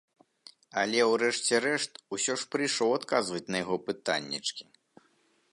[0.83, 4.63] Але ў рэшце рэшт усё ж прыйшоў адказваць на яго пытаннечкі.